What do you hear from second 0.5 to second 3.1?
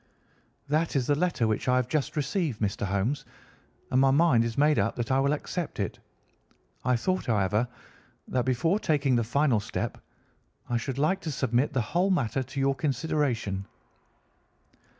"That is the letter which I have just received, Mr.